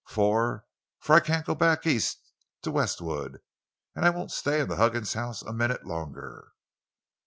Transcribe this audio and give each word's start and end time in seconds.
For—for—I 0.07 1.19
can't 1.19 1.45
go 1.45 1.53
back 1.53 1.85
East—to 1.85 2.71
Westwood, 2.71 3.37
and 3.95 4.03
I 4.03 4.09
won't 4.09 4.31
stay 4.31 4.59
in 4.59 4.67
the 4.67 4.77
Huggins 4.77 5.13
house 5.13 5.43
a 5.43 5.53
minute 5.53 5.85
longer!" 5.85 6.53